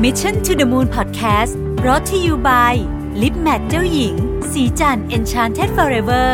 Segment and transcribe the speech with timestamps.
[0.00, 1.52] Mission to the Moon Podcast
[1.86, 2.74] รอ t ธออยู่ by
[3.22, 4.14] ลิปแมทเจ้าหญิง
[4.52, 6.28] สีจัน Enchanted Forever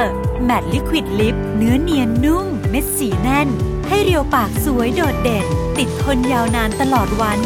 [0.48, 3.48] Matte Liquid Lip เนื้อเนียนนุ่ม เม็ดสีแน่น
[3.88, 5.46] ให้เรียวปากสวยโดดเด่น
[5.78, 7.38] ติดทนยาวนานตลอดวัน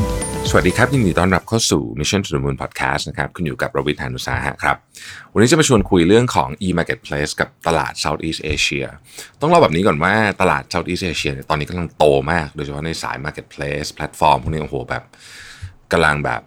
[0.48, 4.76] สวัสดีครับ ยินดีต้อนรับเข้าสู่ Mission to the Moon Podcast นะครับคุณอยู่กับรวิทยานุสาหะครับ
[5.32, 8.86] วันนี้จะมาชวนคุยเรื่องของ e-marketplace กับตลาด Southeast Asia
[9.40, 15.04] ต้องเล่าแบบนี้ก่อนว่าตลาด Southeast Asia เนี่ยตอนนี้กำลังโตมาก โดยเฉพาะในสาย marketplace แพลตฟอร์มพวกนี้โอ้โหแบบ
[15.92, 16.40] กำลังแบบ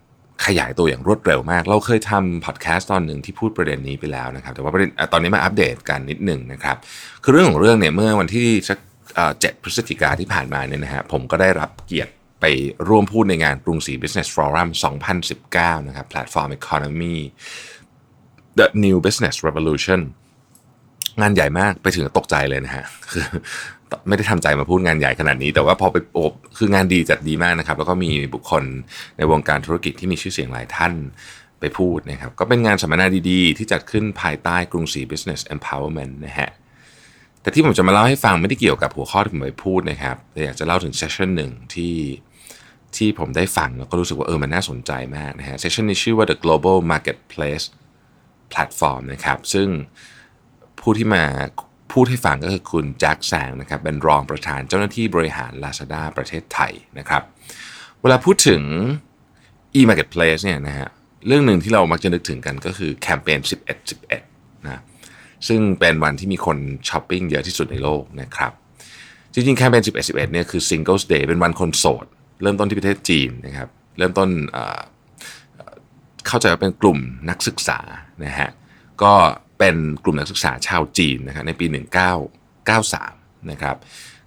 [0.46, 6.78] ขยายตัวอย่างรวดเร็วมาก เราเคยทำพอดแคสต์ตอนหนึ่งที่พูดประเด็นนี้ไปแล้วนะครับ แต่ว่าประเด็นตอนนี้มาอัปเดตกันนิดหนึ่งนะครับ
[7.24, 8.78] คือเรื่องของเรื่องเนี่ยเมื่อวันที่สัก
[9.16, 12.12] เอ่อ7พฤศจิกาที่ผ่านมาเนี่ยนะฮะผมก็ได้รับเกียรติ
[12.42, 12.46] ไป
[12.88, 14.70] ร่วมพูดในงานกรุงศรี Business Forum
[15.28, 17.18] 2019 นะครับ Platform Economy
[18.60, 20.02] The New Business Revolution
[21.22, 23.26] งานใหญ่มากไปถึงตกใจเลยนะฮะคือ
[24.08, 28.64] ไม่ได้ทำใจมาพูดงานใหญ่ขนาดนี้ แต่ว่าพอไปโอบคืองานดีจัดดีมากนะครับ แล้วก็มีบุคคล
[29.18, 30.94] ในวงการธุรกิจที่มีชื่อเสียงหลายท่าน
[31.60, 36.50] ไปพูดนะครับ ก็เป็นงานสัมมนาดีๆ ที่จัดขึ้นภายใต้กรุงศรี Business Empowerment นะฮะ
[37.42, 41.96] แต่ที่ผมจะมาเล่าให้ฟังไม่ได้เกี่ยวกับหัวข้อที่ผมไปพูดนะครับแต่อยากจะเล่าถึงเซสชั่นหนึ่งที่
[42.96, 47.66] ที่ผมได้ฟังแล้วก็รู้สึกว่าเออมันน่าสนใจมากนะฮะเซสชั่นนี้ชื่อว่า the global marketplace
[48.54, 49.68] platform นะครับ ซึ่ง
[50.80, 51.24] ผู้ที่มา
[51.96, 57.24] พูดให้ฟังก็คือคุณแจ็คแซงนะครับเป็นรองประธานเจ้าหน้าที่บริหาร Lazada ประเทศไทยนะครับ
[58.02, 58.62] เวลาพูดถึง
[59.80, 60.90] e-marketplace เนี่ยนะฮะ
[61.28, 64.82] เรื่องหนึ่งที่เรามักจะนึกถึงกันก็คือแคมเปญ 11 11 นะ
[65.48, 66.58] ซึ่งเป็นวันที่มีคน
[66.90, 68.52] ช้อปปิ้งเยอะที่สุดในโลกนะครับ
[69.34, 72.06] จริงๆ แคมเปญ 11 11 เนี่ยคือ Singles Day เป็นวันคนโสด
[72.42, 74.82] เริ่มต้นที่ประเทศจีนนะครับ เริ่มต้นเอ่อ
[75.56, 75.76] เอ่อ
[76.28, 77.00] เข้าใจว่าเป็นกลุ่ม
[77.30, 77.80] นักศึกษา
[78.26, 78.50] นะฮะ
[79.04, 79.14] ก็
[79.60, 81.66] เป็นกลุ่มนักศึกษาชาวจีนนะครับในปี
[82.54, 83.76] 1993 นะครับ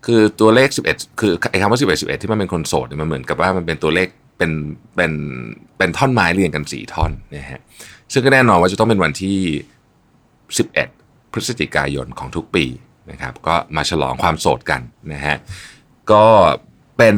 [0.07, 4.51] คือตัวเลข 11 คือไอ้คำว่า 11 11 ที่มันเป็นคนโสดเนี่ยมันเหมือนกับว่ามันเป็นตัวเลขเป็น
[4.97, 5.13] เป็น
[5.79, 7.61] เป็นท่อนไม้เรียงกัน 4 ท่อนนะฮะ
[8.13, 9.39] ซึ่งก็แน่นอนว่าจะต้องเป็นวันที่
[10.55, 12.65] 11 พฤศจิกายนของทุกปี
[13.11, 14.81] นะครับก็มาฉลองความโสดกัน
[15.13, 15.37] นะฮะ
[16.13, 16.25] ก็
[16.99, 17.17] เป็น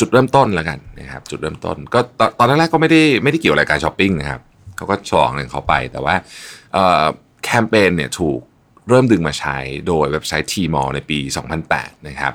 [0.00, 2.00] จุดเริ่มต้นแล้วกันนะครับจุดเริ่มต้นก็
[2.38, 4.40] ตอนแรกๆก็ไม่ได้ไม่ได้เกี่ยวอะไรกับการช้อปปิ้งนะครับ
[4.76, 6.14] เขาก็ฉลองของเขาไปแต่ว่า
[6.72, 7.04] เอ่อ
[7.46, 8.40] แคมเปญเนี่ยถูก
[8.88, 11.18] เริ่มดึงมาใช้โดยเว็บไซต์ Tmall ในปี
[11.64, 12.34] 2008 นะครับ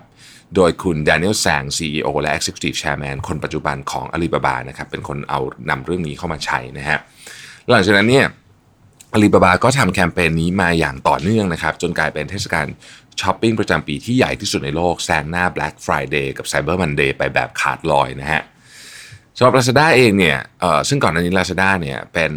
[0.56, 5.40] โดยคุณ Daniel Zhang CEO และ Executive Chairman คนปัจจุบันของ Alibaba นะครับ เป็นคนเอา
[5.70, 7.00] นำเรื่องนี้เข้ามาใช้นะฮะ
[7.70, 8.26] หลังจากนั้นเนี่ย
[9.14, 12.66] อาลีบาบาก็ทำแคมเปญนี้มาอย่างต่อเนื่องนะครับ จนกลายเป็นเทศกาล
[13.22, 20.40] ช้อปปิ้งประจำปีที่ใหญ่ที่สุดในโลก แซงหน้า Black Friday กับ Cyber Monday ไปแบบขาดลอยนะฮะำหรับ Lazada เองเนี่ย
[20.90, 22.34] ซึ่งก่อนหน้านี้ Lazada เนี่ยเป็น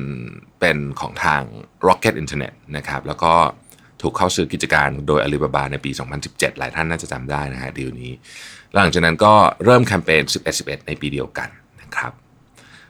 [0.61, 1.43] เป็นของทาง
[1.87, 3.35] Rocket Internet นะครับแล้วก็
[4.03, 5.91] ถูกเข้าซื้อกิจการโดย Alibaba ในปี
[6.25, 8.13] 2017 หลายท่านน่าจะจำได้นะฮะดีลนี้
[8.75, 10.23] หลังจากนั้นก็เริ่มแคมเปญ
[10.55, 11.49] 11-11 ในปีเดียวกัน
[11.83, 12.13] นะครับ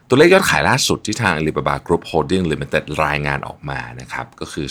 [0.07, 4.67] ตัวเลขยอดขายล่าสุดที่ทาง Alibaba Group Holding Limited รายงานออกมานะครับก็คือ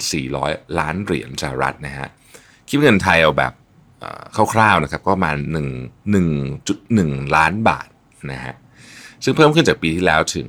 [0.00, 2.08] 38,400 ล้านเหรียญสหรัฐนะฮะ
[2.68, 3.52] คิดเป็นเงินไทยเอาแบบ
[4.54, 5.36] คร่าวๆนะครับก็ประมาณ
[6.16, 6.16] 1
[7.18, 7.86] 1.1 ล้านบาท
[8.30, 8.54] นะฮะ
[9.24, 10.48] ซึ่งเพิ่มขึ้นจากปีที่แล้วถึง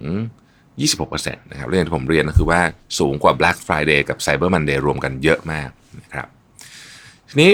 [0.76, 2.62] 26%นะครับเรื่องที่ผมเรียนก็คือว่า
[3.00, 5.70] สูงกว่า Black Friday กับ Cyber Monday รวมกันเยอะมาก
[6.02, 6.28] นะครับ
[7.30, 7.52] ทีนี้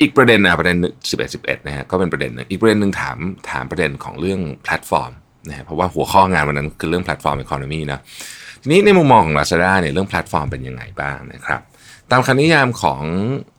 [0.00, 0.76] อีกประเด็นนะประเด็น
[1.10, 3.18] 11 11นะฮะก็เป็นประเด็นหนึงอีกประเด็นหนึ่งถาม
[3.50, 5.12] ถามประเด็นของเรื่องแพลตฟอร์ม
[5.48, 8.00] นะฮะเพราะว่าหัวข้องานวันนั้นคือเรื่อง platform economy นะ
[8.62, 11.60] ทีนี้ในมุมมองของ Lazada เนี่ยเรื่องแพลตฟอร์มเป็นยังไงบ้างนะครับ
[12.10, 13.02] ตามคำนิยามของ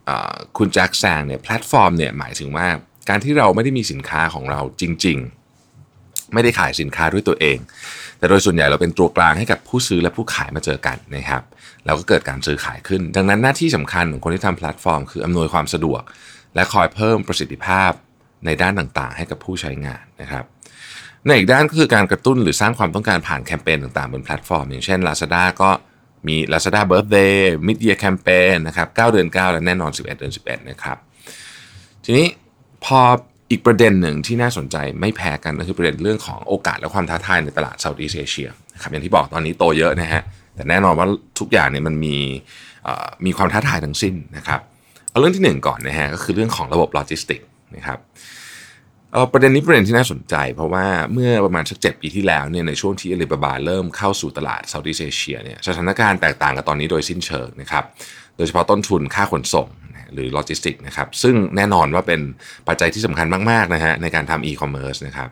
[0.10, 0.12] อ
[0.58, 2.68] คุณแจ็คแซงเนี่ยแพลตฟอร์มเนี่ยหมายถึงว่า
[3.10, 5.43] การที่เราไม่ได้มีสินค้าของเราจริง ๆ
[6.34, 7.58] ไม่ได้ขายสินค้าด้วยตัวเอง
[8.18, 11.44] แต่โดยส่วนใหญ่เราเป็นตัวกลางให้กับผู้ซื้อและผู้ขายมาเจอกันนะครับ
[11.86, 16.02] แล้วก็เกิดการซื้อขายขึ้น ดังนั้นหน้าที่สำคัญของคนที่ทำแพลตฟอร์ม คืออำนวยความสะดวก
[16.56, 17.92] และคอยเพิ่มประสิทธิภาพ
[18.46, 20.46] ในด้านต่างๆ ให้กับผู้ใช้งานนะครับ
[21.26, 25.70] ในอีกด้านก็คือการกระตุ้นหรือสร้างความต้องการผ่านแคมเปญต่างๆบนแพลตฟอร์ม อย่างเช่น Lazada ก็
[26.28, 30.98] มี Lazada Birthday Mid Year Campaign นะครับ 9 เดือน 9 และแน่นอน 11 เดือน 11 นะครับ
[32.06, 32.28] ทีนี้
[32.86, 33.02] พอ
[33.54, 40.22] อีกประเด็นหนึ่งที่น่าสนใจไม่แพ้กันก็คือประเด็นเรื่องของโอกาสและความท้าทายในตลาด Southeast Asia นะครับอย่างที่บอกตอนนี้โตเยอะนะฮะ
[40.56, 41.08] แต่แน่นอนว่า
[41.40, 42.16] ทุกอย่างเนี่ยมันมี
[43.26, 44.60] มีความท้าทายทั้งสิ้นนะครับ
[45.10, 47.42] เอาเรื่องที่หนึ่งก่อนนะฮะก็คือเรื่องของระบบโลจิสติก
[47.76, 48.00] นะครับ
[49.32, 57.84] ประเด็นนี้ประเด็นที่น่าสนใจ เพราะว่าเมื่อประมาณสักเจ็ดปีที่แล้วเนี่ยในช่วงที่อาลีบาบาเริ่มเข้าสู่ตลาด Southeast Asia เนี่ยสถานการณ์แตกต่างกับตอนนี้โดยสิ้นเชิงนะครับ
[58.38, 59.68] โดยเฉพาะต้นทุนค่าขนส่ง
[60.14, 62.22] หรือโลจิสติกนะครับซึ่งแน่นอนว่าเป็น
[62.68, 65.30] ปัจจัยที่สำคัญมากๆนะฮะในการทำอีคอมเมิร์ซนะครับ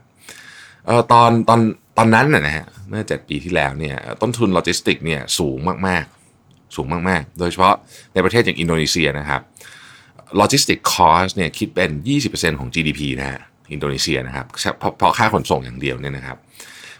[0.86, 1.60] เออตอนตอน
[1.98, 5.58] ตอนนั้นนะฮะเมื่อ 7 ปีที่แล้วเนี่ยต้นทุนโลจิสติกเนี่ยสูง
[5.88, 7.76] มากๆ สูงมากๆ โดยเฉพาะ
[8.14, 9.42] ในประเทศอย่างอินโดนีเซียนะครับ
[10.38, 11.92] logistic cost เนี่ยคิดเป็น
[12.26, 13.40] 20%ของ GDP นะฮะ
[13.74, 14.46] อินโดนีเซียนะครับ
[14.80, 16.38] เพราะเพราะค่าขนส่งอย่างเดียวเนี่ยนะครับ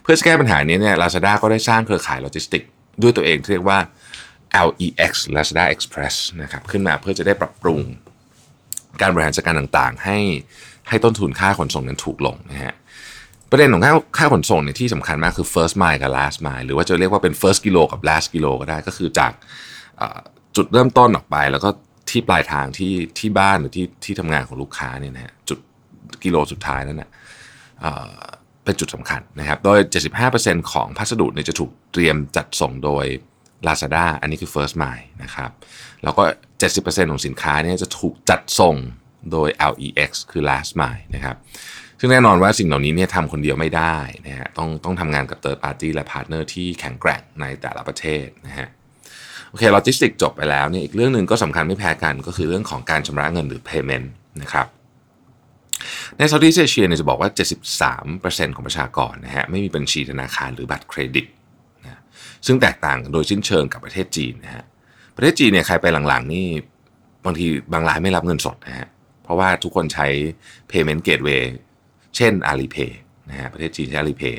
[0.02, 2.62] เพื่อแก้ปัญหานี้เนี่ย Lazada ก็ได้สร้างเครือข่ายโลจิสติก
[3.02, 3.78] ด้วยตัวเองเรียกว่า
[4.68, 7.80] LEX Lazada Express นะครับขึ้นมาเพื่อจะได้ปรับปรุง
[9.00, 10.18] การบริหารจัดการต่างๆ ให้
[10.88, 12.74] ให้ต้นทุนค่าขนส่งนั้นถูกลงนะฮะ
[13.50, 19.32] ประเด็นของค่าค่าขนส่งเนี่ยที่สำคัญมากคือ first mile กับ last mile หรือว่าจะเรียกว่าเป็น first kilo กับ last kilo ก็ได้ก็คือจาก
[20.56, 21.68] จุดเริ่มต้นออกไป แล้วก็
[22.10, 25.58] ที่ปลายทางที่ที่บ้านหรือที่ที่ทำงานของลูกค้าเนี่ยนะฮะจุด
[26.24, 27.10] กิโลสุดท้ายนั่นนะ
[28.64, 29.78] เป็นจุดสำคัญนะครับ โดย
[30.24, 33.06] 75%ของพัสดุเนี่ยจะถูกเตรียมจัดส่งโดย
[33.66, 35.50] Lazada อันนี้คือ first mile นะครับ
[36.04, 36.22] แล้วก็
[36.68, 38.76] 70%ของสินค้าเนี่ยจะถูกจัดส่ง
[39.32, 41.36] โดย LEX คือ last mile นะครับ
[42.00, 48.68] ซึ่งแน่นอนว่าสิ่งเหล่านี้เนี่ยทำคนเดียวไม่ได้นะฮะ ต้องต้องทำงานกับ third party และ partner ที่แข็งแกร่งในแต่ละประเทศนะฮะ
[49.48, 54.06] โอเคโลจิสติกจบไปแล้วเนี่ยอีกเรื่องหนึ่งก็สำคัญไม่แพ้กันก็คือเรื่องของการชำระเงินหรือ payment
[54.42, 54.66] นะครับ
[56.16, 57.30] ใน Southeast Asia เนี่ยจะบอกว่า
[57.92, 61.26] 73%ของประชากรนะฮะไม่มีบัญชีธนาคารหรือบัตรเครดิต
[62.46, 64.64] ซึ่งแตกต่างโดยสิ้นเชิงกับประเทศจีนนะฮะ
[65.16, 66.46] ประเทศจีนเนี่ยใครไปหลังๆ นี่
[67.24, 68.88] บางทีบางรายไม่รับเงินสดนะฮะ
[69.22, 70.06] เพราะว่าทุกคนใช้
[70.70, 71.42] payment gateway
[72.16, 72.90] เช่น Alipay
[73.28, 74.36] นะฮะประเทศจีนใช้ Alipay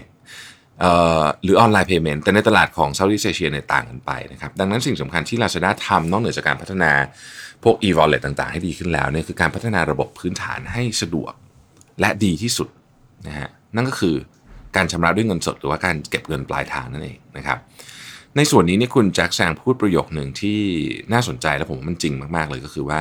[1.43, 6.91] หรือออนไลน์เพย์เมนต์แต่ในตลาดของเซาท์อีสเอเชียเนี่ยต่างกันไปนะครับดังนั้นสิ่งสำคัญที่ Lazada ทำนอกเหนือจากการพัฒนา
[7.63, 11.33] พวก e-wallet ต่างๆ ให้ดีขึ้นแล้วเนี่ยคือการพัฒนาระบบพื้นฐานให้สะดวก
[11.99, 12.69] และดีที่สุด
[13.27, 14.15] นะฮะนั่นก็คือ
[14.75, 17.57] การชำระด้วยเงินสดหรือว่าการเก็บเงินปลายทางนั่นเองนะครับ
[18.37, 20.59] ในส่วนนี้นี่คุณแจ็คแซงพูดประโยคหนึ่งที่
[21.13, 22.99] น่าสนใจและผมว่ามันจริงมากๆเลยก็คือว่า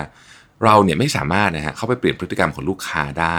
[0.64, 3.38] เราเนี่ยไม่สามารถนะฮะเข้าไปเปลี่ยนพฤติกรรมของลูกค้าได้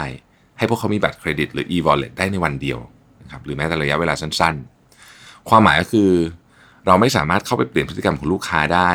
[0.58, 2.80] ให้พวกเขามีบัตรเครดิตหรือ e-wallet ได้ในวันเดียว
[3.22, 4.56] นะครับหรือแม้แต่ระยะเวลาสั้น
[5.02, 6.10] ๆ ความหมายก็คือ
[6.86, 8.92] เราไม่สามารถเข้าไปเปลี่ยนพฤติกรรมของลูกค้าได้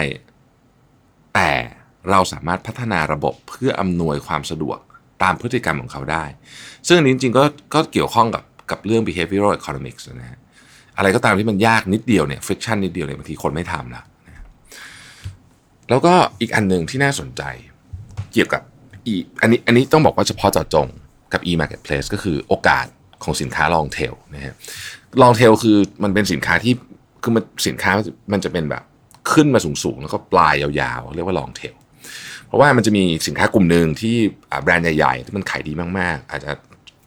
[1.35, 1.51] แต่
[2.11, 4.79] เราสามารถพัฒนาระบบเพื่ออำนวยความสะดวก
[5.23, 6.25] ตามพฤติกรรมของเขาได้
[6.87, 10.39] ซึ่งนนี้จริงๆก็ก็เกี่ยวข้องกับกับเรื่อง behavioral economics นะฮะ
[10.99, 14.03] อะไรก็ตามที่มันยากนิดเดียวเนี่ย friction นิดเดียวเนี่ยบางทีคนไม่ทำละ
[15.91, 17.43] แล้วก็อีกอันหนึ่งที่น่าสนใจ
[18.33, 18.63] เกี่ยวกับ
[19.07, 20.87] อีอันนี้อันนี้ต้องบอกว่าเฉพาะเจาะจง
[21.33, 22.87] กับ e-marketplace ก็คือโอกาส
[23.25, 24.55] ของสินค้า long tail นะฮะ
[25.23, 26.75] long tail คือมันเป็นสินค้าที่
[27.23, 27.93] คือมันสินค้า
[28.33, 28.83] มันจะเป็นแบบ
[29.33, 31.75] ขึ้นมาสูงๆ แล้วก็ปลายยาวๆ เรียกว่า long tail
[32.47, 34.17] เพราะว่ามันจะมีสินค้ากลุ่มหนึ่งที่
[34.63, 36.51] แบรนด์ใหญ่ๆ ที่มันขายดีมากๆ อาจจะ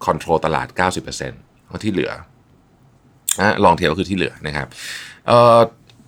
[0.05, 2.11] คอนโทรลตลาด 90%แล้วที่เหลือ
[3.63, 4.67] ลองเทลคือที่เหลือนะครับ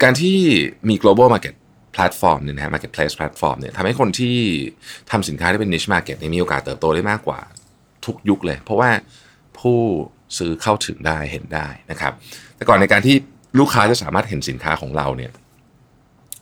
[0.04, 0.38] การที่
[0.90, 1.56] มี global market
[1.96, 4.36] platform เนี่ยนะฮะ marketplace platform เนี่ยทำให้คนที่
[5.12, 7.40] ทำสินค้าที่เป็น niche market มีโอกาสเติบโตได้มากกว่า
[8.06, 8.90] ทุกยุคเลย เพราะว่า
[9.60, 9.80] ผู้
[10.38, 12.14] ซื้อเข้าถึงได้เห็นได้นะครับ
[12.56, 13.16] แต่ก่อนในการที่
[13.60, 15.32] ลูกค้าจะสามารถเห็นสินค้าของเราเนี่ย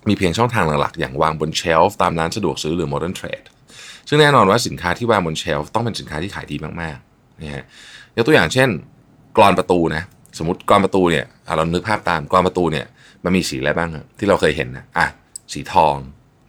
[0.08, 3.48] มีเพียงช่องทางหลักๆ อย่างวางบนเชลฟ์ตามร้านสะดวกซื้อหรือ modern trade
[4.08, 7.64] ซึ่งแน่นอนว่าสินค้าที่วางบนเชลฟ์ต้องเป็นสินค้าที่ขายดีมากๆนะฮะ
[8.18, 8.70] ยกตัวอย่างเช่น
[9.38, 10.04] กรอนประตูนะ
[10.44, 11.26] มมติกรอนประตูเนี่ย
[11.58, 12.86] เรานึกภาพตามกรอนประตูเนี่ย
[13.24, 15.08] มันมีสีอะไรบ้างที่เราเคยเห็นนะอะ
[15.54, 15.96] สีทอง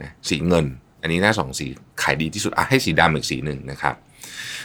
[0.02, 0.66] นะสีเงิน
[1.02, 1.66] อันนี้หน้าสองสี
[2.02, 3.94] ขายดีที่สุดอะให้สีดำอีกสีหนึ่งนะครับ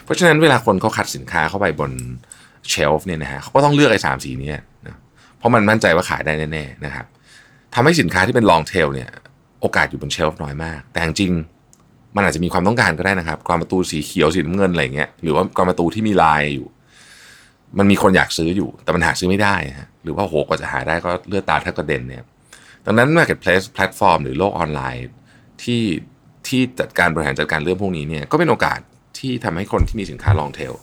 [0.04, 1.92] เพราะฉะนั้นเวลาคนเขาคัดสินค้าเข้าไปบน
[2.70, 4.52] เชลฟ์เนี่ยนะฮะเขาก็ต้องเลือกไอ้สามสีนี้
[4.86, 4.96] นะ
[5.38, 7.06] เพราะมันมั่นใจว่าขายได้แน่ๆนะครับ
[7.74, 9.10] ทำให้สินค้าที่เป็นลองเทลเนี่ย
[9.62, 11.32] โอกาสอยู่บนเชลฟ์น้อยมาก แต่จริง
[12.16, 16.68] มันอาจจะมีความต้องการก็ได้นะครับกรอนประตูสีเขียวสีน้ำเงินอะไรเงี้ยหรือว่ากรอนประตูที่มีลายอยู่
[17.78, 22.24] มันมีคนอยากซื้ออยู่ แต่มันหาซื้อไม่ได้ฮะหรือว่าโหกว่าจะหาได้ก็เลือดตาแทบกระเด็นเนี่ย
[22.86, 25.08] ดังนั้น marketplace แพลตฟอร์มหรือโลกออนไลน์
[25.64, 25.84] ที่
[26.48, 28.80] ที่จัดการบริหารจัดการเรื่องพวกนี้เนี่ยก็เป็นโอกาส
[29.20, 30.74] ที่ทำให้คนที่มีสินค้า long tail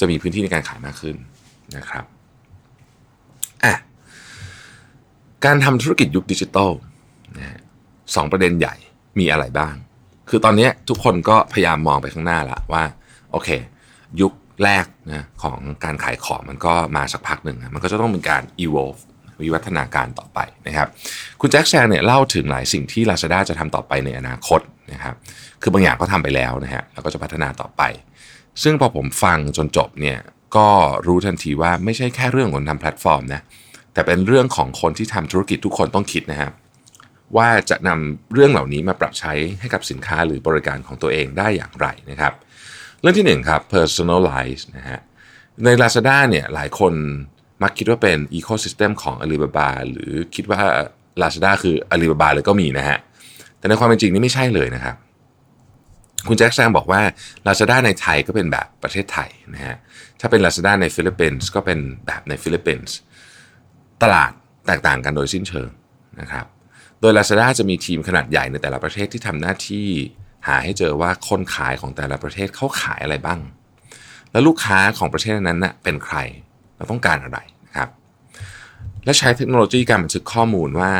[0.00, 1.16] จะมีพื้นที่ในการขายมากขึ้น
[1.76, 2.04] นะครับ
[3.64, 3.74] อะ
[5.44, 6.70] การทำธุรกิจยุคดิจิตอล
[7.38, 7.58] นะ
[8.14, 8.74] สองประเด็นใหญ่
[9.18, 9.74] มีอะไรบ้าง
[10.28, 12.82] คือตอนนี้ทุกคนก็พยายามมองไปข้างหน้าละว่า
[13.32, 13.48] โอเค
[14.20, 19.00] ยุค แรกนะของการขายของมันก็มาสักพักหนึ่งมันก็จะต้องเป็นการ evolve
[19.42, 20.88] วิวัฒนาการต่อไปนะครับ
[21.40, 24.60] คุณแจ็คแซงเนี่ยเล่าถึงหลายสิ่งที่ Lazada จะทำต่อไปในอนาคต
[24.92, 25.14] นะครับ
[25.62, 27.82] คือบางอย่างก็ทำไปแล้วนะฮะแล้วก็จะพัฒนาต่อไป
[28.62, 30.18] ซึ่งพอผมฟังจนจบเนี่ย
[30.56, 30.68] ก็
[31.06, 33.40] รู้ทันทีว่าไม่ใช่แค่เรื่องของทำแพลตฟอร์มนะ
[33.94, 36.52] แต่เป็นเรื่องของคนที่ทำธุรกิจทุกคนต้องคิดนะครับ
[37.36, 42.32] ว่าจะนำเรื่องเหล่านี้มาปรับใช้ให้กับสินค้าหรือบริการของตัวเองได้อย่างไรนะครับ
[43.04, 45.00] เรื่องที่1ครับ personalize นะฮะ
[45.64, 46.92] ใน Lazada เนี่ยหลายคน
[47.62, 50.60] มักคิดว่าเป็น ecosystem ของ Alibaba หรือคิดว่า
[51.22, 52.98] Lazada คือ Alibaba เลยก็มีนะฮะ
[53.58, 54.96] แต่ในความเป็นจริงนี่ไม่ใช่เลยนะครับ
[56.28, 57.00] คุณแจ็คแซงบอกว่า
[57.46, 59.76] Lazada ในไทยก็เป็นแบบประเทศไทยนะฮะ
[60.20, 62.94] ถ้าเป็น Lazada ในฟิลิปปินส์ก็เป็นแบบในฟิลิปปินส์
[64.02, 64.32] ตลาด
[64.66, 65.68] แตกต่างกันโดยสิ้นเชิง
[66.20, 66.46] นะครับ
[67.00, 69.88] โดย Lazada จะมีทีมขนาดใหญ่ในแต่ละประเทศที่ทำหน้าที่
[70.46, 73.40] หาให้เจอว่าคนขายของแต่ละประเทศเขาขายอะไรบ้าง
[74.32, 76.16] แล้วลูกค้าของประเทศนั้นน่ะเป็นใคร
[76.76, 77.88] เราต้องการอะไรนะครับ
[79.04, 80.92] และใช้เทคโนโลยีการบันทึกข้อมูลว่า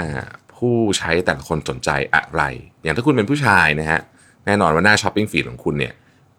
[0.56, 2.42] ผู้ใช้แต่ละคนสนใจอะไร
[2.82, 4.00] อย่างถ้าคุณเป็นผู้ชายนะฮะ
[4.46, 5.94] แน่นอนว่าหน้า shopping feed ของคุณเนี่ย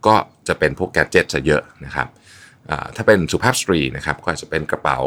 [0.06, 0.16] ก็
[0.48, 2.08] จะเป็นพวก gadget ซะเยอะนะครับ
[2.96, 5.00] ถ้าเป็นสุภาพสตรีนะครับก็อาจจะเป็นกระเป๋า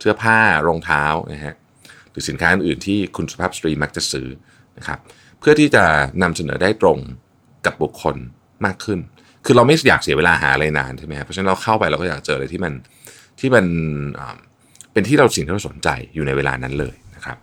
[0.00, 1.54] เสื้อผ้ารองเท้านะฮะ
[2.10, 4.26] หรือสินค้าอื่นที่คุณสุภาพสตรีมักจะซื้อ
[4.78, 4.98] นะครับ
[5.46, 5.84] พื่อที่จะ
[6.22, 6.98] นำเสนอได้ตรง
[7.66, 8.16] กับบุคคล
[8.64, 8.98] มากขึ้น
[9.44, 12.72] คือเราไม่อยากเสียเวลาหาอะไรนานใช่ไหมครับเพราะฉะนั้นเราเข้าไปเราก็อยากเจออะไรที่มัน
[13.40, 13.64] ที่มัน
[14.92, 17.36] เป็นที่เราสิ่งที่เราสนใจอยู่ในเวลานั้นเลยนะครับ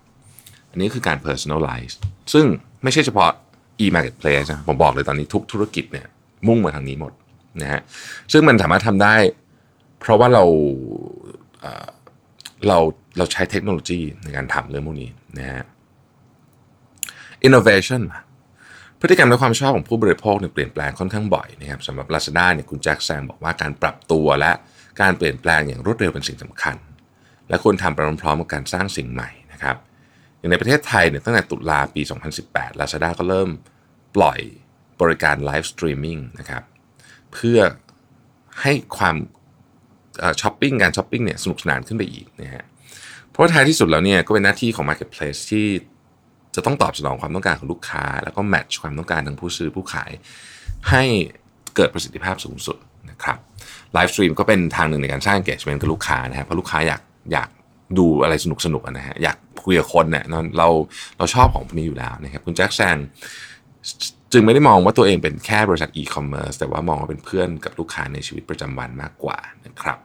[0.72, 1.94] อันนี้คือการ personalize
[2.34, 2.46] ซึ่ง
[2.84, 3.30] ไม่ใช่เฉพาะ
[3.84, 6.08] e-marketplace นะผมบอกเลยตอนนี้ทุกธุรกิจเนี่ย
[6.48, 7.14] มุ่งมาทางนี้หมด
[7.62, 7.82] นะฮะ
[8.32, 9.16] ซึ่งมันสามารถทำได้
[10.00, 10.44] เพราะว่าเรา
[12.68, 12.78] เรา
[13.18, 15.64] เราใช้เทคโนโลยีในการทำเรื่องพวกนี้นะฮะ
[17.48, 18.04] innovation
[19.00, 24.52] พฤติกรรมและความชอบของผู้บริโภคเนี่ยเปลี่ยนแปลงค่อนข้างบ่อยนะครับสำหรับ Lazada เนี่ยคุณแจ็คแซงบอกว่าการปรับตัวและ
[25.02, 26.76] การเปลี่ยนแปลงอย่างรวดเร็วเป็นสิ่งสำคัญ
[27.50, 29.76] และควรทำไปพร้อมๆกับการสร้างสิ่งใหม่นะครับ
[30.38, 32.02] อย่างในประเทศไทยเนี่ยตั้งแต่ตุลาปี
[32.42, 33.50] 2018 Lazada ก็เริ่ม
[34.16, 34.40] ปล่อย
[35.02, 36.64] บริการ live streaming นะครับ
[37.34, 37.60] เพื่อ
[38.62, 39.16] ให้ความ
[40.42, 42.64] ช้อปปิ้งการช้อปปิ้งเนี่ยสนุกสนานขึ้นไปอีกนะฮะ
[43.30, 45.66] เพราะท้ายที่สุดแล้วเนี่ยก็เป็นหน้าที่ของ Marketplace ที่
[46.56, 50.12] จะต้องตอบสนองความต้องการของลูกค้า แล้วก็ match ความต้องการทั้งผู้ซื้อผู้ขาย
[50.90, 51.04] ให้
[51.76, 52.78] เกิดประสิทธิภาพสูงสุด
[53.10, 53.38] นะครับ
[53.94, 57.02] live stream ก็เป็นทางหนึ่งในการสร้าง engagement กับลูกค้านะฮะเพราะลูกค้าอยาก
[57.34, 57.50] อยาก
[57.98, 60.24] ดูอะไรสนุกสนุกนะฮะอยากคุยกับคนเนี่ย
[60.58, 60.68] เรา
[61.18, 62.98] เราชอบของพวกนี้อยู่แล้วนะครับคุณแจ็คแซง
[64.34, 69.98] จึงไม่ได้มองว่าตัวเองเป็นแค่บริษัทอีคอมเมิร์ซแต่ว่ามองว่าเป็นเพื่อนกับลูกค้าในชีวิตประจำวันมากกว่านะครับ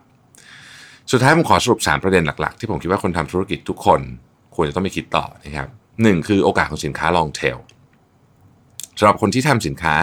[1.11, 4.01] สุดท้ายผมขอสรุป 3 ประเด็นหลักๆ ที่ผมคิดว่าคนทำธุรกิจทุกคน
[4.55, 5.69] ควรจะต้องไปคิดต่อนะครับ
[6.03, 7.57] หนึ่งคือโอกาสของสินค้าลองเทล
[8.99, 9.95] สำหรับคนที่ทำสินค้า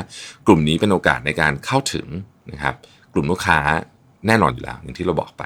[0.47, 2.07] กลุ่มนี้เป็นโอกาสในการเข้าถึง
[2.53, 2.75] นะครับ
[3.13, 3.59] กลุ่มลูกค้า
[4.27, 5.43] แน่นอนอยู่แล้วอย่างที่เราบอกไป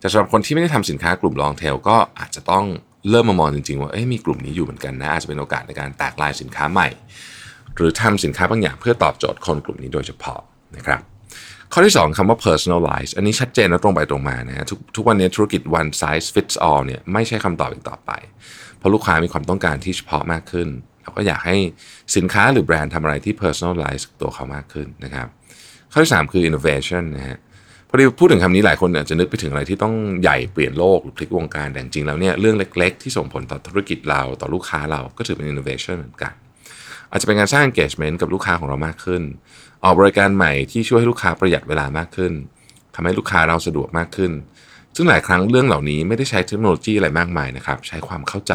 [0.00, 2.64] แต่สำหรับคนที่ไม่ได้ทำสินค้ากลุ่มลองเทลก็อาจจะต้อง
[3.10, 6.88] เริ่มมามองจริงๆว่ามีกลุ่มนี้อยู่เหมือนกันนะ อาจจะเป็นโอกาสในการแตกลายสินค้าใหม่
[7.76, 10.40] หรือทำสินค้าบางอย่างเพื่อตอบโจทย์คนกลุ่มนี้โดยเฉพาะ
[10.76, 11.00] นะครับ
[11.72, 18.10] ข้อที่ 2คำว่า personalize อันนี้ชัดเจนและตรงไปตรงมานะฮะทุกทุกวันนี้ธุรกิจ one size fits all เนี่ยไม่ใช่คำตอบอีกต่อไป
[18.80, 20.68] เพราะลูกค้ามีความต้องการที่เฉพาะมากขึ้น
[21.02, 21.56] เราก็อยากให้
[22.16, 25.26] สินค้าหรือแบรนด์ทำอะไรที่ personalize ตัวเขามากขึ้นนะครับ
[25.92, 27.38] ข้อที่ 3 คือ innovation นะฮะ
[27.88, 36.32] พอดีพูดถึงคำนี้หลายคนอาจจะนึกไปถึงอะไรที่ต้องใหญ่เปลี่ยนโลกหรือพลิกวงการแต่จริงแล้วเนี่ยเรื่องเล็ก ๆ ที่ส่งผลต่อธุรกิจเราต่อลูกค้าเราก็ถือเป็น innovation เหมือนกัน
[37.10, 39.22] อาจจะเป็นการสร้าง engagement กับลูกค้าของเรามากขึ้น
[39.84, 42.32] ออกบริการใหม่ที่ช่วยให้ลูกค้าประหยัดเวลามากขึ้น
[42.94, 44.32] ทำให้ลูกค้าเราสะดวกมากขึ้น
[44.96, 48.54] ซึ่งหลายครั้งเรื่องเหล่านี้ไม่ได้ใช้เทคโนโลยีอะไรมากมายนะครับ ใช้ความเข้าใจ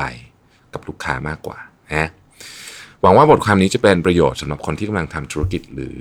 [0.74, 1.58] กับลูกค้ามากกว่า
[1.94, 2.10] นะ
[3.02, 6.00] หวังว่าบทความนี้จะเป็นประโยชน์สำหรับคนที่กำลังทำธุรกิจหรือ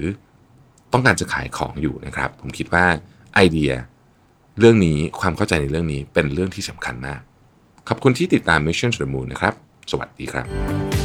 [0.92, 2.84] ต้องการจะขายของอยู่นะครับ ผมคิดว่า
[3.34, 3.72] ไอเดีย
[4.58, 7.20] เรื่องนี้ความเข้าใจในเรื่องนี้เป็นเรื่องที่สำคัญมาก
[7.88, 9.54] ขอบคุณที่ติดตาม Mission to the Moon นะครับ
[9.90, 10.46] สวัสดีครับ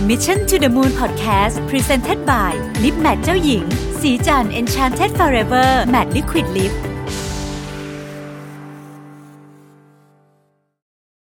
[0.10, 2.52] Mission to the Moon Podcast Presented by
[2.84, 3.64] Lip Matte เจ้าหญิง
[4.02, 6.74] สีจัน Enchanted Forever Matte Liquid Lip